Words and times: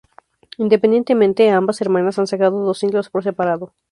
Independientemente, 0.57 1.51
ambas 1.51 1.79
hermanas 1.79 2.17
han 2.17 2.25
sacado 2.25 2.59
dos 2.65 2.79
singles 2.79 3.09
por 3.09 3.23
separado. 3.23 3.71